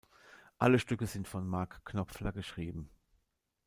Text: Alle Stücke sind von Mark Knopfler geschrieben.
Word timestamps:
Alle 0.57 0.79
Stücke 0.79 1.05
sind 1.05 1.27
von 1.27 1.47
Mark 1.47 1.85
Knopfler 1.85 2.31
geschrieben. 2.31 2.89